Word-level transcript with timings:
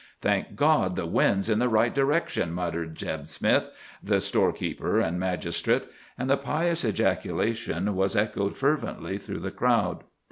"Thank 0.19 0.55
God 0.55 0.95
the 0.95 1.05
wind's 1.05 1.47
in 1.47 1.59
the 1.59 1.69
right 1.69 1.93
direction," 1.93 2.51
muttered 2.53 2.97
Zeb 2.97 3.27
Smith, 3.27 3.69
the 4.01 4.19
storekeeper 4.19 4.99
and 4.99 5.19
magistrate. 5.19 5.83
And 6.17 6.27
the 6.27 6.37
pious 6.37 6.83
ejaculation 6.83 7.95
was 7.95 8.15
echoed 8.15 8.57
fervently 8.57 9.19
through 9.19 9.41
the 9.41 9.51
crowd. 9.51 10.03